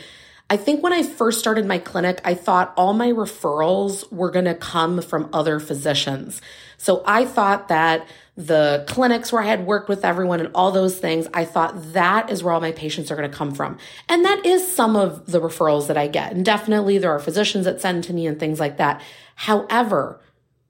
I 0.55 0.57
think 0.57 0.85
when 0.85 0.93
I 0.93 1.03
first 1.03 1.41
started 1.41 1.67
my 1.67 1.79
clinic, 1.79 2.21
I 2.25 2.35
thought 2.35 2.73
all 2.77 2.93
my 2.93 3.11
referrals 3.11 4.09
were 4.13 4.31
going 4.31 4.45
to 4.45 4.55
come 4.55 5.03
from 5.03 5.29
other 5.33 5.59
physicians. 5.59 6.41
So 6.77 7.03
I 7.05 7.25
thought 7.25 7.67
that 7.67 8.07
the 8.37 8.85
clinics 8.87 9.33
where 9.33 9.43
I 9.43 9.47
had 9.47 9.67
worked 9.67 9.89
with 9.89 10.05
everyone 10.05 10.39
and 10.39 10.55
all 10.55 10.71
those 10.71 10.97
things, 10.97 11.27
I 11.35 11.45
thought 11.45 11.95
that 11.95 12.31
is 12.31 12.45
where 12.45 12.55
all 12.55 12.61
my 12.61 12.71
patients 12.71 13.11
are 13.11 13.17
going 13.17 13.29
to 13.29 13.37
come 13.37 13.53
from. 13.53 13.79
And 14.09 14.25
that 14.25 14.47
is 14.47 14.71
some 14.71 14.95
of 14.95 15.27
the 15.27 15.41
referrals 15.41 15.89
that 15.89 15.97
I 15.97 16.07
get. 16.07 16.31
And 16.31 16.45
definitely 16.45 16.99
there 16.99 17.11
are 17.11 17.19
physicians 17.19 17.65
that 17.65 17.81
send 17.81 18.05
to 18.05 18.13
me 18.13 18.25
and 18.29 18.39
things 18.39 18.61
like 18.61 18.77
that. 18.77 19.03
However, 19.35 20.21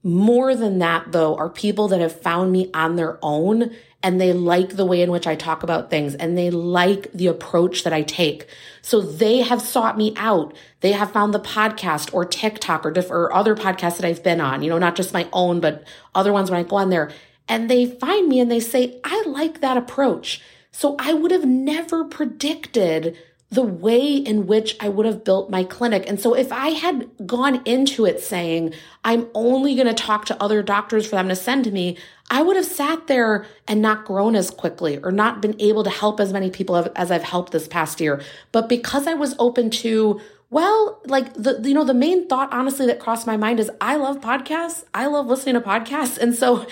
more 0.03 0.57
than 0.57 0.79
that 0.79 1.13
though 1.13 1.37
are 1.37 1.51
people 1.51 1.89
that 1.89 2.01
have 2.01 2.19
found 2.19 2.53
me 2.53 2.71
on 2.73 2.97
their 2.97 3.19
own 3.21 3.71
and 4.05 4.21
they 4.21 4.35
like 4.35 4.77
the 4.77 4.85
way 4.85 5.01
in 5.01 5.11
which 5.11 5.27
I 5.27 5.35
talk 5.35 5.63
about 5.63 5.89
things 5.89 6.15
and 6.15 6.37
they 6.37 6.51
like 6.51 7.11
the 7.13 7.27
approach 7.27 7.85
that 7.85 7.93
I 7.95 8.03
take. 8.03 8.47
So 8.83 9.01
they 9.01 9.39
have 9.39 9.63
sought 9.63 9.97
me 9.97 10.13
out. 10.19 10.55
They 10.81 10.93
have 10.93 11.11
found 11.11 11.33
the 11.33 11.41
podcast 11.41 12.13
or 12.13 12.27
TikTok 12.27 12.85
or, 12.85 12.91
diff- 12.91 13.11
or 13.11 13.33
other 13.33 13.57
podcasts 13.57 13.97
that 13.97 14.05
I've 14.05 14.23
been 14.23 14.43
on, 14.43 14.63
you 14.63 14.69
know, 14.69 14.79
not 14.79 14.95
just 14.95 15.15
my 15.15 15.27
own, 15.33 15.59
but 15.59 15.85
other 16.15 16.35
ones 16.35 16.51
when 16.51 16.61
I 16.61 16.69
go 16.69 16.77
on 16.77 16.91
there 16.91 17.11
and 17.49 17.71
they 17.71 17.87
find 17.87 18.29
me 18.29 18.41
and 18.41 18.51
they 18.51 18.61
say, 18.61 19.01
I 19.05 19.23
like 19.27 19.63
that 19.63 19.79
approach. 19.79 20.43
So 20.71 20.97
I 20.99 21.15
would 21.15 21.31
have 21.31 21.47
never 21.47 22.05
predicted 22.05 23.17
the 23.55 23.63
way 23.63 24.17
in 24.17 24.47
which 24.47 24.77
I 24.81 24.89
would 24.89 25.07
have 25.07 25.23
built 25.23 25.49
my 25.49 25.63
clinic. 25.63 26.05
And 26.09 26.19
so 26.19 26.35
if 26.35 26.51
I 26.51 26.71
had 26.71 27.09
gone 27.25 27.63
into 27.65 28.05
it 28.05 28.21
saying, 28.21 28.75
I'm 29.05 29.29
only 29.33 29.77
going 29.77 29.87
to 29.87 29.95
talk 29.95 30.25
to 30.27 30.43
other 30.43 30.63
doctors 30.63 31.07
for 31.07 31.17
them 31.17 31.29
to 31.29 31.37
send 31.37 31.65
to 31.65 31.71
me, 31.71 31.97
I 32.31 32.43
would 32.43 32.57
have 32.57 32.65
sat 32.67 33.07
there 33.07 33.47
and 33.69 33.81
not 33.81 34.07
grown 34.07 34.35
as 34.35 34.51
quickly 34.51 34.99
or 34.99 35.13
not 35.13 35.41
been 35.41 35.55
able 35.61 35.85
to 35.85 35.91
help 35.91 36.19
as 36.19 36.33
many 36.33 36.51
people 36.51 36.91
as 36.97 37.11
I've 37.11 37.23
helped 37.23 37.53
this 37.53 37.69
past 37.69 38.01
year. 38.01 38.21
But 38.51 38.69
because 38.69 39.07
I 39.07 39.15
was 39.15 39.37
open 39.39 39.71
to, 39.71 40.21
well, 40.51 41.01
like 41.07 41.35
the, 41.35 41.61
you 41.63 41.75
know, 41.75 41.85
the 41.85 41.95
main 41.95 42.27
thought 42.27 42.53
honestly 42.53 42.87
that 42.87 42.99
crossed 42.99 43.27
my 43.27 43.37
mind 43.37 43.61
is 43.61 43.71
I 43.81 43.97
love 43.97 44.21
podcasts. 44.21 44.85
I 44.93 45.07
love 45.07 45.27
listening 45.27 45.55
to 45.55 45.61
podcasts. 45.61 46.19
And 46.19 46.35
so 46.35 46.67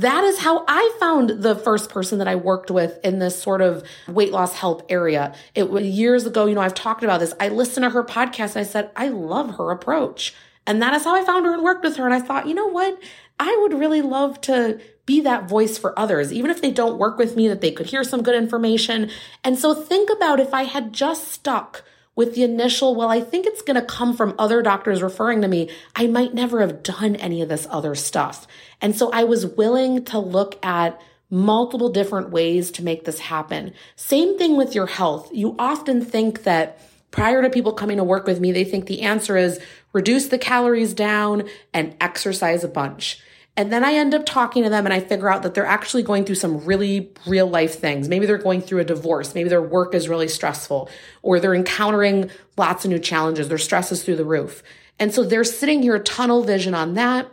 that 0.00 0.24
is 0.24 0.38
how 0.38 0.64
I 0.66 0.96
found 0.98 1.42
the 1.42 1.54
first 1.54 1.90
person 1.90 2.18
that 2.18 2.28
I 2.28 2.36
worked 2.36 2.70
with 2.70 2.98
in 3.04 3.18
this 3.18 3.40
sort 3.40 3.60
of 3.60 3.84
weight 4.08 4.32
loss 4.32 4.54
help 4.54 4.86
area. 4.88 5.34
It 5.54 5.70
was 5.70 5.84
years 5.84 6.26
ago, 6.26 6.46
you 6.46 6.54
know, 6.54 6.60
I've 6.60 6.74
talked 6.74 7.04
about 7.04 7.20
this. 7.20 7.34
I 7.38 7.48
listened 7.48 7.84
to 7.84 7.90
her 7.90 8.04
podcast 8.04 8.56
and 8.56 8.58
I 8.58 8.62
said, 8.62 8.90
I 8.96 9.08
love 9.08 9.56
her 9.56 9.70
approach. 9.70 10.34
And 10.66 10.80
that 10.80 10.94
is 10.94 11.04
how 11.04 11.14
I 11.14 11.24
found 11.24 11.44
her 11.46 11.54
and 11.54 11.62
worked 11.62 11.84
with 11.84 11.96
her. 11.96 12.04
And 12.04 12.14
I 12.14 12.20
thought, 12.20 12.46
you 12.46 12.54
know 12.54 12.68
what? 12.68 12.98
I 13.38 13.58
would 13.62 13.78
really 13.78 14.02
love 14.02 14.40
to 14.42 14.80
be 15.04 15.20
that 15.22 15.48
voice 15.48 15.76
for 15.76 15.98
others, 15.98 16.32
even 16.32 16.50
if 16.50 16.62
they 16.62 16.70
don't 16.70 16.98
work 16.98 17.18
with 17.18 17.34
me, 17.34 17.48
that 17.48 17.60
they 17.60 17.72
could 17.72 17.86
hear 17.86 18.04
some 18.04 18.22
good 18.22 18.36
information. 18.36 19.10
And 19.42 19.58
so 19.58 19.74
think 19.74 20.10
about 20.10 20.38
if 20.38 20.54
I 20.54 20.62
had 20.62 20.92
just 20.92 21.28
stuck 21.28 21.84
with 22.14 22.34
the 22.34 22.42
initial, 22.42 22.94
well, 22.94 23.08
I 23.08 23.20
think 23.20 23.46
it's 23.46 23.62
going 23.62 23.80
to 23.80 23.86
come 23.86 24.16
from 24.16 24.34
other 24.38 24.62
doctors 24.62 25.02
referring 25.02 25.40
to 25.42 25.48
me, 25.48 25.70
I 25.96 26.06
might 26.06 26.34
never 26.34 26.60
have 26.60 26.82
done 26.82 27.16
any 27.16 27.40
of 27.42 27.48
this 27.48 27.66
other 27.70 27.94
stuff. 27.94 28.46
And 28.80 28.94
so 28.94 29.10
I 29.10 29.24
was 29.24 29.46
willing 29.46 30.04
to 30.06 30.18
look 30.18 30.64
at 30.64 31.00
multiple 31.30 31.88
different 31.88 32.28
ways 32.28 32.70
to 32.72 32.84
make 32.84 33.06
this 33.06 33.18
happen. 33.18 33.72
Same 33.96 34.36
thing 34.36 34.56
with 34.58 34.74
your 34.74 34.86
health. 34.86 35.30
You 35.32 35.56
often 35.58 36.04
think 36.04 36.42
that 36.42 36.78
prior 37.10 37.40
to 37.40 37.48
people 37.48 37.72
coming 37.72 37.96
to 37.96 38.04
work 38.04 38.26
with 38.26 38.38
me, 38.38 38.52
they 38.52 38.64
think 38.64 38.86
the 38.86 39.02
answer 39.02 39.38
is 39.38 39.58
reduce 39.94 40.26
the 40.26 40.38
calories 40.38 40.92
down 40.92 41.48
and 41.72 41.96
exercise 42.00 42.64
a 42.64 42.68
bunch. 42.68 43.22
And 43.56 43.70
then 43.70 43.84
I 43.84 43.92
end 43.94 44.14
up 44.14 44.24
talking 44.24 44.62
to 44.62 44.70
them 44.70 44.86
and 44.86 44.94
I 44.94 45.00
figure 45.00 45.28
out 45.28 45.42
that 45.42 45.52
they're 45.52 45.66
actually 45.66 46.02
going 46.02 46.24
through 46.24 46.36
some 46.36 46.64
really 46.64 47.12
real 47.26 47.46
life 47.46 47.78
things. 47.78 48.08
Maybe 48.08 48.24
they're 48.24 48.38
going 48.38 48.62
through 48.62 48.80
a 48.80 48.84
divorce. 48.84 49.34
Maybe 49.34 49.50
their 49.50 49.62
work 49.62 49.94
is 49.94 50.08
really 50.08 50.28
stressful 50.28 50.88
or 51.20 51.38
they're 51.38 51.54
encountering 51.54 52.30
lots 52.56 52.84
of 52.84 52.90
new 52.90 52.98
challenges. 52.98 53.48
Their 53.48 53.58
stress 53.58 53.92
is 53.92 54.02
through 54.02 54.16
the 54.16 54.24
roof. 54.24 54.62
And 54.98 55.12
so 55.12 55.22
they're 55.22 55.44
sitting 55.44 55.82
here 55.82 55.98
tunnel 55.98 56.42
vision 56.42 56.74
on 56.74 56.94
that. 56.94 57.30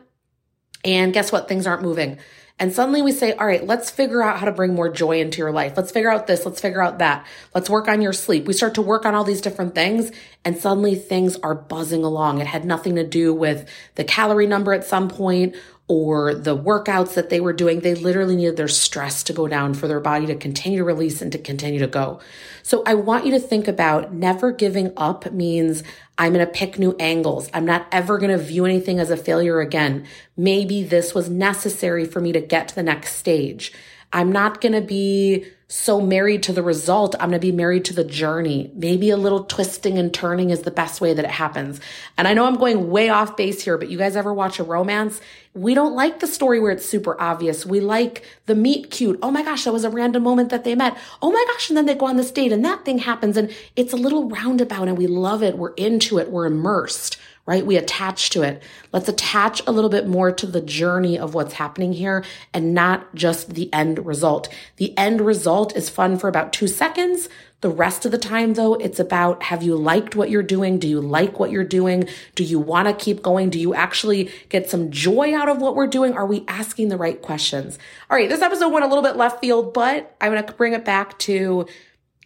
And 0.83 1.13
guess 1.13 1.31
what? 1.31 1.47
Things 1.47 1.65
aren't 1.65 1.83
moving. 1.83 2.19
And 2.61 2.73
suddenly 2.73 3.01
we 3.01 3.13
say, 3.13 3.31
all 3.33 3.47
right, 3.47 3.65
let's 3.65 3.89
figure 3.89 4.21
out 4.21 4.37
how 4.37 4.45
to 4.45 4.51
bring 4.51 4.75
more 4.75 4.89
joy 4.89 5.21
into 5.21 5.37
your 5.37 5.53
life. 5.53 5.77
Let's 5.77 5.91
figure 5.91 6.11
out 6.11 6.27
this. 6.27 6.45
Let's 6.45 6.59
figure 6.59 6.81
out 6.81 6.99
that. 6.99 7.25
Let's 7.55 7.69
work 7.69 7.87
on 7.87 8.01
your 8.01 8.11
sleep. 8.11 8.45
We 8.45 8.53
start 8.53 8.75
to 8.75 8.81
work 8.81 9.05
on 9.05 9.15
all 9.15 9.23
these 9.23 9.39
different 9.39 9.75
things 9.75 10.11
and 10.43 10.57
suddenly 10.57 10.95
things 10.95 11.37
are 11.37 11.55
buzzing 11.55 12.03
along. 12.03 12.41
It 12.41 12.47
had 12.47 12.65
nothing 12.65 12.95
to 12.95 13.07
do 13.07 13.33
with 13.33 13.69
the 13.95 14.03
calorie 14.03 14.47
number 14.47 14.73
at 14.73 14.83
some 14.83 15.07
point 15.07 15.55
or 15.89 16.35
the 16.35 16.55
workouts 16.55 17.15
that 17.15 17.31
they 17.31 17.39
were 17.39 17.51
doing, 17.51 17.79
they 17.79 17.95
literally 17.95 18.35
needed 18.35 18.55
their 18.57 18.67
stress 18.67 19.23
to 19.23 19.33
go 19.33 19.47
down 19.47 19.73
for 19.73 19.87
their 19.87 19.99
body 19.99 20.27
to 20.27 20.35
continue 20.35 20.77
to 20.77 20.83
release 20.83 21.19
and 21.19 21.31
to 21.31 21.39
continue 21.39 21.79
to 21.79 21.87
go. 21.87 22.19
So 22.61 22.83
I 22.85 22.93
want 22.93 23.25
you 23.25 23.31
to 23.31 23.39
think 23.39 23.67
about 23.67 24.13
never 24.13 24.51
giving 24.51 24.93
up 24.95 25.31
means 25.33 25.81
I'm 26.19 26.31
going 26.31 26.45
to 26.45 26.51
pick 26.51 26.77
new 26.77 26.95
angles. 26.99 27.49
I'm 27.55 27.65
not 27.65 27.87
ever 27.91 28.19
going 28.19 28.29
to 28.29 28.37
view 28.37 28.65
anything 28.65 28.99
as 28.99 29.09
a 29.09 29.17
failure 29.17 29.61
again. 29.61 30.05
Maybe 30.37 30.83
this 30.83 31.15
was 31.15 31.27
necessary 31.27 32.05
for 32.05 32.19
me 32.19 32.33
to 32.33 32.39
get 32.39 32.67
to 32.67 32.75
the 32.75 32.83
next 32.83 33.15
stage. 33.15 33.73
I'm 34.13 34.31
not 34.31 34.61
going 34.61 34.73
to 34.73 34.81
be 34.81 35.47
so 35.71 36.01
married 36.01 36.41
to 36.41 36.51
the 36.51 36.63
result. 36.63 37.13
I'm 37.19 37.29
going 37.29 37.39
to 37.39 37.47
be 37.47 37.51
married 37.51 37.85
to 37.85 37.93
the 37.93 38.03
journey. 38.03 38.71
Maybe 38.73 39.11
a 39.11 39.17
little 39.17 39.43
twisting 39.43 39.99
and 39.99 40.11
turning 40.11 40.49
is 40.49 40.63
the 40.63 40.71
best 40.71 40.99
way 40.99 41.13
that 41.13 41.23
it 41.23 41.29
happens. 41.29 41.79
And 42.17 42.27
I 42.27 42.33
know 42.33 42.45
I'm 42.45 42.55
going 42.55 42.89
way 42.89 43.09
off 43.09 43.37
base 43.37 43.61
here, 43.61 43.77
but 43.77 43.87
you 43.87 43.97
guys 43.97 44.15
ever 44.15 44.33
watch 44.33 44.57
a 44.57 44.63
romance? 44.63 45.21
We 45.53 45.75
don't 45.75 45.93
like 45.93 46.21
the 46.21 46.27
story 46.27 46.59
where 46.59 46.71
it's 46.71 46.87
super 46.87 47.19
obvious. 47.21 47.67
We 47.67 47.81
like 47.81 48.25
the 48.47 48.55
meet 48.55 48.89
cute. 48.89 49.19
Oh 49.21 49.29
my 49.29 49.43
gosh, 49.43 49.65
that 49.65 49.73
was 49.73 49.83
a 49.83 49.91
random 49.91 50.23
moment 50.23 50.49
that 50.49 50.63
they 50.63 50.73
met. 50.73 50.97
Oh 51.21 51.31
my 51.31 51.45
gosh. 51.53 51.69
And 51.69 51.77
then 51.77 51.85
they 51.85 51.93
go 51.93 52.07
on 52.07 52.17
this 52.17 52.31
date 52.31 52.51
and 52.51 52.65
that 52.65 52.83
thing 52.83 52.97
happens 52.97 53.37
and 53.37 53.53
it's 53.75 53.93
a 53.93 53.97
little 53.97 54.27
roundabout 54.27 54.87
and 54.87 54.97
we 54.97 55.05
love 55.05 55.43
it. 55.43 55.55
We're 55.55 55.73
into 55.73 56.17
it. 56.17 56.31
We're 56.31 56.47
immersed 56.47 57.17
right? 57.49 57.65
We 57.65 57.77
attach 57.77 58.29
to 58.29 58.43
it. 58.43 58.61
Let's 58.93 59.09
attach 59.09 59.65
a 59.65 59.71
little 59.71 59.89
bit 59.89 60.07
more 60.07 60.31
to 60.31 60.45
the 60.45 60.61
journey 60.61 61.17
of 61.17 61.33
what's 61.33 61.55
happening 61.55 61.93
here 61.93 62.23
and 62.53 62.75
not 62.75 63.15
just 63.15 63.55
the 63.55 63.73
end 63.73 64.05
result. 64.05 64.49
The 64.77 64.95
end 64.95 65.19
result 65.19 65.75
is 65.75 65.89
fun 65.89 66.19
for 66.19 66.27
about 66.27 66.53
two 66.53 66.67
seconds. 66.67 67.27
The 67.61 67.71
rest 67.71 68.05
of 68.05 68.11
the 68.11 68.19
time, 68.19 68.53
though, 68.53 68.75
it's 68.75 68.99
about 68.99 69.41
have 69.41 69.63
you 69.63 69.75
liked 69.75 70.15
what 70.15 70.29
you're 70.29 70.43
doing? 70.43 70.77
Do 70.77 70.87
you 70.87 71.01
like 71.01 71.39
what 71.39 71.49
you're 71.49 71.63
doing? 71.63 72.07
Do 72.35 72.43
you 72.43 72.59
want 72.59 72.87
to 72.87 72.93
keep 73.03 73.23
going? 73.23 73.49
Do 73.49 73.59
you 73.59 73.73
actually 73.73 74.29
get 74.49 74.69
some 74.69 74.91
joy 74.91 75.35
out 75.35 75.49
of 75.49 75.59
what 75.59 75.75
we're 75.75 75.87
doing? 75.87 76.13
Are 76.13 76.27
we 76.27 76.45
asking 76.47 76.89
the 76.89 76.97
right 76.97 77.19
questions? 77.19 77.79
All 78.11 78.15
right, 78.15 78.29
this 78.29 78.43
episode 78.43 78.71
went 78.71 78.85
a 78.85 78.87
little 78.87 79.03
bit 79.03 79.15
left 79.15 79.41
field, 79.41 79.73
but 79.73 80.15
I'm 80.21 80.31
going 80.31 80.45
to 80.45 80.53
bring 80.53 80.73
it 80.73 80.85
back 80.85 81.17
to 81.19 81.65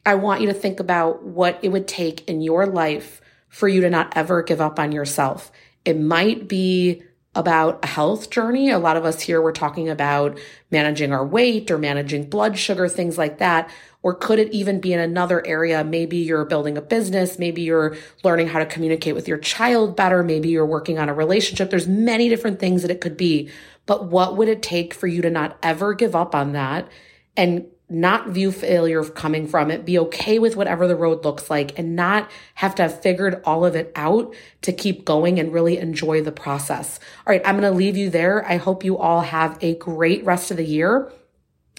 I 0.06 0.16
want 0.16 0.42
you 0.42 0.48
to 0.48 0.54
think 0.54 0.82
about 0.82 1.24
what 1.24 1.60
it 1.62 1.70
would 1.70 1.88
take 1.88 2.28
in 2.28 2.42
your 2.42 2.66
life 2.66 3.22
for 3.54 3.68
you 3.68 3.82
to 3.82 3.90
not 3.90 4.12
ever 4.18 4.42
give 4.42 4.60
up 4.60 4.80
on 4.80 4.92
yourself. 4.92 5.52
It 5.86 6.00
might 6.00 6.48
be 6.48 7.04
about 7.36 7.84
a 7.84 7.88
health 7.88 8.32
journey. 8.32 8.72
A 8.72 8.80
lot 8.80 8.98
of 8.98 9.06
us 9.06 9.22
here, 9.22 9.44
we're 9.44 9.52
talking 9.52 9.90
about 9.90 10.40
managing 10.72 11.14
our 11.14 11.26
weight 11.26 11.70
or 11.70 11.78
managing 11.78 12.30
blood 12.30 12.58
sugar, 12.58 12.88
things 12.90 13.16
like 13.16 13.38
that. 13.38 13.70
Or 14.02 14.16
could 14.16 14.40
it 14.40 14.52
even 14.52 14.82
be 14.82 14.92
in 14.92 15.00
another 15.00 15.46
area? 15.46 15.84
Maybe 15.84 16.18
you're 16.18 16.46
building 16.46 16.80
a 16.80 16.82
business. 16.82 17.38
Maybe 17.38 17.62
you're 17.62 17.96
learning 18.24 18.48
how 18.48 18.58
to 18.58 18.66
communicate 18.66 19.14
with 19.14 19.28
your 19.28 19.38
child 19.38 19.96
better. 19.96 20.24
Maybe 20.24 20.50
you're 20.50 20.66
working 20.66 20.98
on 20.98 21.08
a 21.08 21.14
relationship. 21.14 21.70
There's 21.70 21.88
many 21.88 22.30
different 22.30 22.60
things 22.60 22.82
that 22.82 22.92
it 22.92 23.02
could 23.02 23.18
be. 23.18 23.52
But 23.86 24.08
what 24.08 24.36
would 24.36 24.48
it 24.48 24.64
take 24.64 24.96
for 24.96 25.06
you 25.06 25.22
to 25.22 25.30
not 25.30 25.58
ever 25.62 25.94
give 25.94 26.16
up 26.16 26.34
on 26.34 26.54
that 26.54 26.90
and 27.38 27.68
not 27.94 28.30
view 28.30 28.52
failure 28.52 29.04
coming 29.04 29.48
from 29.48 29.70
it, 29.72 29.86
be 29.86 30.00
okay 30.00 30.40
with 30.40 30.56
whatever 30.56 30.88
the 30.88 30.96
road 30.96 31.24
looks 31.24 31.50
like, 31.50 31.78
and 31.78 31.96
not 31.96 32.30
have 32.56 32.76
to 32.76 32.84
have 32.84 33.02
figured 33.02 33.42
all 33.46 33.66
of 33.66 33.76
it 33.76 33.92
out 33.96 34.34
to 34.62 34.74
keep 34.74 35.06
going 35.06 35.40
and 35.40 35.54
really 35.54 35.78
enjoy 35.78 36.22
the 36.22 36.32
process. 36.32 37.00
All 37.26 37.32
right, 37.32 37.42
I'm 37.46 37.60
going 37.60 37.72
to 37.72 37.78
leave 37.78 37.96
you 37.96 38.10
there. 38.10 38.46
I 38.46 38.58
hope 38.58 38.84
you 38.84 38.98
all 38.98 39.22
have 39.22 39.58
a 39.62 39.76
great 39.76 40.26
rest 40.26 40.52
of 40.52 40.58
the 40.58 40.66
year. 40.66 41.12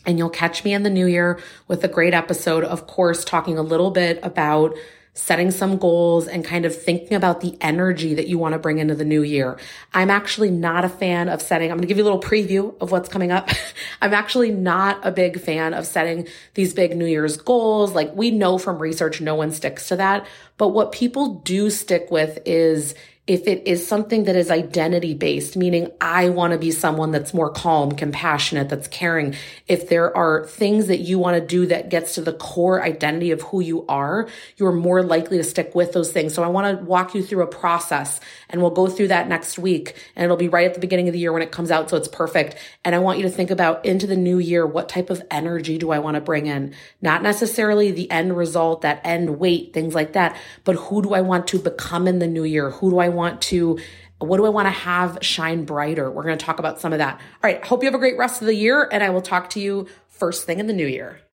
And 0.07 0.19
you'll 0.19 0.31
catch 0.31 0.65
me 0.65 0.75
in 0.75 0.83
the 0.83 0.91
new 0.91 1.07
year 1.07 1.41
with 1.67 1.83
a 1.83 1.89
great 1.89 2.13
episode, 2.13 2.63
of 2.63 2.87
course, 2.87 3.25
talking 3.25 3.57
a 3.57 3.63
little 3.63 3.91
bit 3.91 4.21
about 4.23 4.75
setting 5.15 5.53
some 5.53 5.79
goals 5.79 6.27
and 6.27 6.45
kind 6.45 6.65
of 6.65 6.75
thinking 6.75 7.15
about 7.15 7.41
the 7.41 7.57
energy 7.61 8.15
that 8.15 8.27
you 8.27 8.37
want 8.37 8.53
to 8.53 8.59
bring 8.59 8.79
into 8.79 8.97
the 8.97 9.05
new 9.05 9.23
year. 9.23 9.57
I'm 9.93 10.11
actually 10.11 10.51
not 10.51 10.85
a 10.85 10.89
fan 10.89 11.29
of 11.29 11.41
setting, 11.41 11.71
I'm 11.71 11.77
going 11.77 11.83
to 11.83 11.89
give 11.89 11.99
you 11.99 12.03
a 12.03 12.11
little 12.11 12.21
preview 12.21 12.75
of 12.81 12.91
what's 12.91 13.09
coming 13.09 13.31
up. 13.31 13.49
I'm 14.03 14.13
actually 14.13 14.51
not 14.51 14.99
a 15.07 15.13
big 15.13 15.41
fan 15.41 15.73
of 15.73 15.87
setting 15.87 16.27
these 16.55 16.75
big 16.75 16.97
New 16.97 17.07
Year's 17.07 17.37
goals. 17.37 17.95
Like 17.95 18.15
we 18.15 18.33
know 18.33 18.59
from 18.59 18.79
research, 18.81 19.21
no 19.21 19.37
one 19.37 19.53
sticks 19.53 19.89
to 19.89 19.97
that. 19.97 20.27
But 20.57 20.69
what 20.69 20.93
people 20.93 21.37
do 21.37 21.71
stick 21.71 22.11
with 22.11 22.41
is 22.45 22.95
if 23.27 23.47
it 23.49 23.67
is 23.67 23.87
something 23.87 24.25
that 24.25 24.37
is 24.37 24.51
identity 24.51 25.15
based, 25.15 25.57
meaning 25.57 25.91
I 25.99 26.29
want 26.29 26.53
to 26.53 26.59
be 26.59 26.71
someone 26.71 27.11
that's 27.11 27.33
more 27.33 27.49
calm, 27.49 27.93
compassionate, 27.93 28.69
that's 28.69 28.87
caring, 28.89 29.35
if 29.67 29.89
there 29.89 30.15
are 30.15 30.45
things 30.45 30.89
that 30.89 31.01
you 31.01 31.19
want 31.19 31.41
to 31.41 31.47
do 31.47 31.65
that 31.67 31.89
gets 31.89 32.17
to 32.17 32.21
the 32.21 32.35
core 32.35 32.83
identity 32.83 33.31
of 33.31 33.41
who 33.41 33.61
you 33.61 33.87
are, 33.87 34.29
you're 34.59 34.73
more 34.73 35.03
likely 35.03 35.39
to 35.39 35.45
stick 35.45 35.75
with 35.75 35.95
those 35.95 36.13
things. 36.13 36.35
So 36.35 36.43
I 36.43 36.49
want 36.49 36.79
to 36.79 36.85
walk 36.85 37.15
you 37.15 37.23
through 37.23 37.45
a 37.45 37.47
process 37.47 38.21
and 38.51 38.61
we'll 38.61 38.71
go 38.71 38.89
through 38.89 39.09
that 39.09 39.27
next 39.27 39.59
week 39.59 39.97
and 40.15 40.25
it'll 40.25 40.37
be 40.37 40.49
right 40.49 40.67
at 40.67 40.75
the 40.75 40.81
beginning 40.81 41.09
of 41.09 41.15
the 41.15 41.19
year 41.19 41.33
when 41.33 41.41
it 41.41 41.51
comes 41.51 41.71
out. 41.71 41.89
So 41.89 41.97
it's 41.97 42.09
perfect. 42.09 42.57
And 42.85 42.95
I 42.95 42.99
want 42.99 43.17
you 43.19 43.25
to 43.25 43.31
think 43.31 43.51
about 43.51 43.87
into 43.87 44.07
the 44.07 44.17
new 44.17 44.39
year, 44.39 44.67
what 44.67 44.91
type 44.91 45.09
of 45.09 45.23
energy 45.31 45.79
do 45.79 45.93
I 45.93 45.99
want 45.99 46.17
to 46.17 46.21
bring 46.21 46.45
in? 46.47 46.75
Not 47.01 47.23
necessarily 47.23 47.91
the 47.91 48.11
end 48.11 48.37
result, 48.37 48.83
that 48.83 49.01
end 49.03 49.39
weight, 49.39 49.73
things 49.73 49.95
like 49.95 50.13
that, 50.13 50.37
but 50.65 50.77
who 50.77 51.01
do 51.01 51.15
I 51.15 51.23
want 51.23 51.47
to 51.49 51.59
become 51.59 52.07
in 52.07 52.19
the 52.19 52.27
new 52.27 52.45
year? 52.45 52.69
Who 52.69 52.91
do 52.91 52.99
I 52.99 53.14
want 53.15 53.41
to 53.43 53.79
what 54.19 54.37
do 54.39 54.47
I 54.47 54.49
want 54.49 54.67
to 54.67 54.71
have 54.71 55.19
shine 55.23 55.65
brighter? 55.65 56.11
We're 56.11 56.23
going 56.23 56.39
to 56.39 56.45
talk 56.45 56.59
about 56.59 56.81
some 56.81 56.93
of 56.93 56.99
that. 56.99 57.17
All 57.17 57.51
right. 57.51 57.65
Hope 57.65 57.83
you 57.83 57.87
have 57.89 57.95
a 57.95 57.99
great 57.99 58.17
rest 58.17 58.41
of 58.41 58.47
the 58.47 58.55
year 58.55 58.89
and 58.91 59.03
I 59.03 59.11
will 59.11 59.23
talk 59.23 59.51
to 59.51 59.61
you 59.61 59.87
first 60.09 60.47
thing 60.47 60.61
in 60.61 60.67
the 60.67 60.73
new 60.73 60.87
year. 60.87 61.21